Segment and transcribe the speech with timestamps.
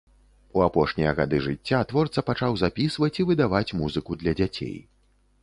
[0.59, 4.75] У апошнія гады жыцця творца пачаў запісваць і выдаваць музыку для дзяцей.